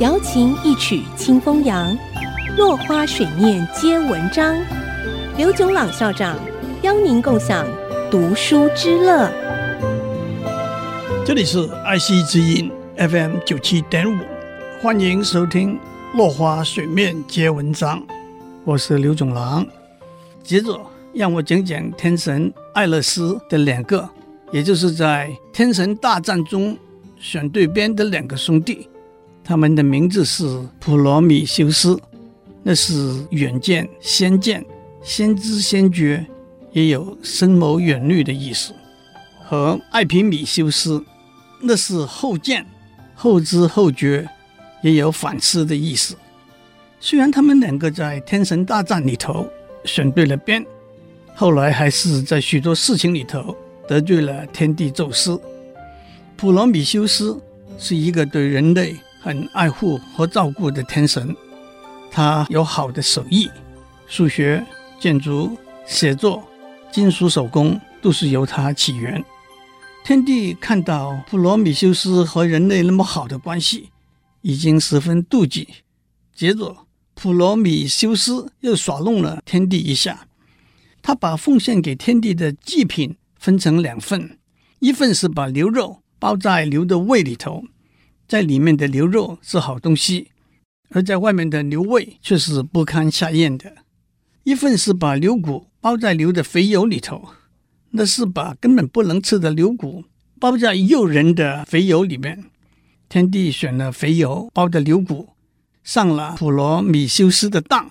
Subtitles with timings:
[0.00, 1.96] 瑶琴一曲清风扬，
[2.56, 4.54] 落花水面皆文章。
[5.36, 6.36] 刘炯朗校长
[6.82, 7.66] 邀您共享
[8.10, 9.30] 读书之乐。
[11.24, 14.18] 这里是爱惜之音 FM 九七点五，
[14.82, 15.74] 欢迎收听
[16.16, 17.98] 《落花水面皆文章》，
[18.64, 19.66] 我是刘炯朗。
[20.42, 20.80] 接着，
[21.14, 24.08] 让我讲讲天神爱乐斯的两个，
[24.50, 26.76] 也就是在天神大战中
[27.20, 28.88] 选对边的两个兄弟，
[29.44, 30.44] 他们的名字是
[30.80, 32.00] 普罗米修斯，
[32.62, 32.92] 那是
[33.30, 34.64] 远见先见、
[35.02, 36.26] 先知先觉，
[36.72, 38.72] 也有深谋远虑的意思；
[39.44, 41.04] 和艾皮米修斯，
[41.60, 42.64] 那是后见
[43.14, 44.26] 后知后觉，
[44.82, 46.16] 也有反思的意思。
[47.00, 49.46] 虽然他们两个在天神大战里头
[49.84, 50.64] 选对了边。
[51.34, 55.40] 后来还是在许多事情里头得罪了天帝宙斯。
[56.40, 57.38] 普罗米修斯
[57.78, 61.36] 是一个对人类很爱护和照顾的天神，
[62.10, 63.50] 他有好的手艺，
[64.06, 64.64] 数学、
[64.98, 65.54] 建筑、
[65.86, 66.42] 写作、
[66.90, 69.22] 金属手工都是由他起源。
[70.02, 73.90] 天帝看到普罗米修斯和人类那么好的关系，
[74.40, 75.68] 已经十分妒忌。
[76.34, 76.74] 接着，
[77.12, 80.26] 普罗米修斯又耍弄了天帝一下。
[81.02, 84.38] 他把奉献给天帝的祭品分成两份，
[84.78, 87.64] 一份是把牛肉包在牛的胃里头，
[88.28, 90.28] 在里面的牛肉是好东西，
[90.90, 93.70] 而在外面的牛胃却是不堪下咽的；
[94.44, 97.30] 一份是把牛骨包在牛的肥油里头，
[97.92, 100.04] 那是把根本不能吃的牛骨
[100.38, 102.44] 包在诱人的肥油里面。
[103.08, 105.30] 天帝选了肥油包的牛骨，
[105.82, 107.90] 上了普罗米修斯的当，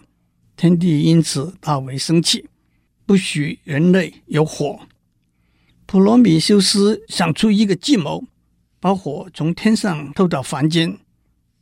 [0.55, 2.45] 天帝因此大为生气。
[3.05, 4.81] 不许人类有火。
[5.91, 8.23] 普罗米修斯想出一个计谋，
[8.79, 10.99] 把火从天上偷到凡间，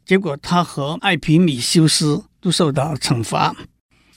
[0.05, 3.55] 结果他和艾皮米修斯都受到惩罚。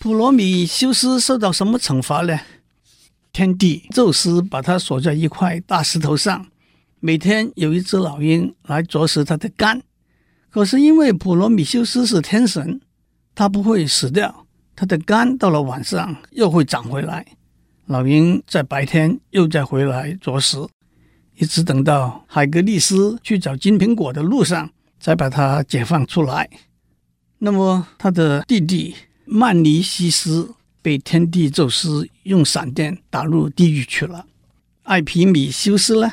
[0.01, 2.37] 普罗米修斯受到什么惩罚呢？
[3.33, 6.45] 天帝宙斯把他锁在一块大石头上，
[6.99, 9.81] 每天有一只老鹰来啄食他的肝。
[10.51, 12.81] 可是因为普罗米修斯是天神，
[13.33, 14.49] 他不会死掉。
[14.75, 17.25] 他的肝到了晚上又会长回来，
[17.91, 20.57] 老鹰在白天又再回来啄食，
[21.37, 24.71] 一直等到海格力斯去找金苹果的路上，
[25.01, 26.49] 才把它解放出来。
[27.39, 34.25] 那么他的弟弟曼尼西斯被天帝宙斯用闪电打入地狱去了。
[34.85, 36.13] 艾皮米修斯呢？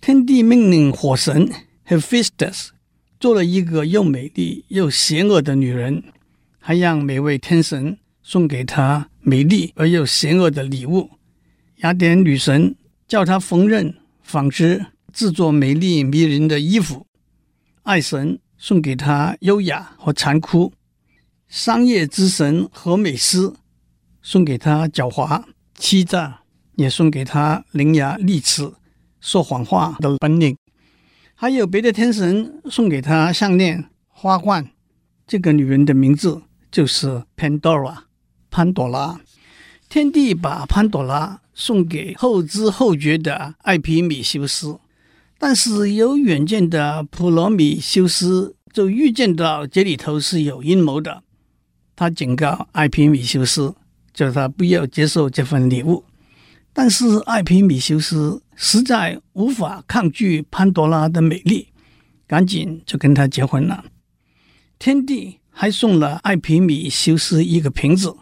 [0.00, 1.50] 天帝命令火神
[1.88, 2.68] Hephaestus
[3.18, 6.04] 做了一个又美丽又邪恶的女人。
[6.60, 7.98] 还让每位天神
[8.30, 11.08] 送给他美丽而又邪恶的礼物。
[11.76, 14.84] 雅典女神叫他缝纫、纺织、
[15.14, 17.06] 制作美丽迷人的衣服。
[17.84, 20.74] 爱神送给他优雅和残酷。
[21.48, 23.56] 商业之神荷美斯
[24.20, 25.42] 送给他狡猾、
[25.74, 26.42] 欺诈，
[26.76, 28.70] 也送给他伶牙俐齿、
[29.22, 30.54] 说谎话的本领。
[31.34, 34.68] 还有别的天神送给他项链、花冠。
[35.26, 36.42] 这个女人的名字。
[36.70, 37.96] 就是 Pandora，
[38.58, 39.20] 潘朵拉。
[39.88, 44.80] 天帝把潘朵拉送给后知后觉的艾皮米修斯，
[45.38, 51.22] 但是有远见的普罗米修斯就预见到这里头是有阴谋的。
[51.94, 53.72] 他警告艾皮米修斯，
[54.12, 56.02] 叫他不要接受这份礼物。
[56.72, 61.68] 但是艾皮米修斯实在无法抗拒潘多拉的美丽，
[62.26, 63.84] 赶紧就跟他结婚了。
[64.80, 65.38] 天帝。
[65.60, 68.14] 还送了艾皮米修斯一个瓶子，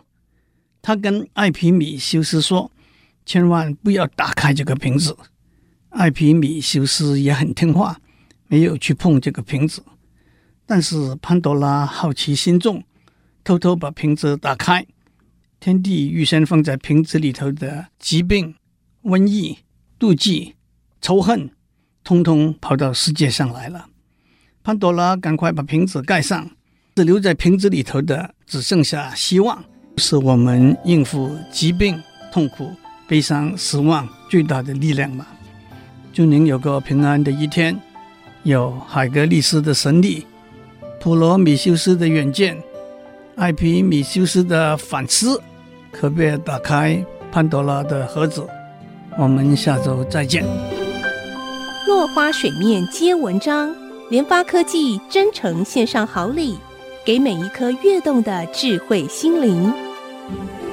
[0.87, 2.71] 他跟艾皮米修斯说
[3.27, 5.17] ：“千万不要打开这个瓶子。”
[5.91, 7.99] 艾皮米修斯也很听话，
[8.47, 9.83] 没有去碰这个瓶子。
[10.65, 12.85] 但是潘多拉好奇心重，
[13.43, 14.87] 偷偷把瓶子打开。
[15.59, 18.55] 天帝预先放在瓶子里头的疾病、
[19.03, 19.59] 瘟疫、
[19.99, 20.55] 妒忌、
[21.01, 21.51] 仇恨，
[22.05, 23.89] 通通跑到世界上来了。
[24.63, 26.49] 潘多拉赶快把瓶子盖上。
[26.95, 29.65] 只留在瓶子里头的，只剩下希望，
[29.99, 32.01] 是我们应付疾病、
[32.31, 32.71] 痛苦、
[33.09, 35.27] 悲伤、失望最大的力量嘛。
[36.13, 37.79] 祝您有个平安的一天，
[38.43, 40.27] 有海格力斯的神力，
[41.01, 42.63] 普罗米修斯的远见，
[43.37, 45.41] 艾皮米修斯的反思，
[45.91, 47.03] 可别打开
[47.33, 48.47] 潘多拉的盒子。
[49.19, 50.45] 我们下周再见。
[51.87, 53.75] 落花水面皆文章，
[54.11, 56.59] 联发科技真诚献上好礼。
[57.05, 59.73] 给每一颗跃动的智慧心灵。
[60.29, 60.66] Thank you.